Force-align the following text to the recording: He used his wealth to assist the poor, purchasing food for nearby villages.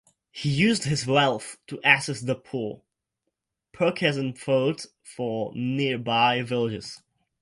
He 0.31 0.49
used 0.49 0.85
his 0.85 1.05
wealth 1.05 1.59
to 1.67 1.79
assist 1.87 2.25
the 2.25 2.33
poor, 2.33 2.81
purchasing 3.71 4.33
food 4.33 4.81
for 5.03 5.51
nearby 5.53 6.41
villages. 6.41 7.03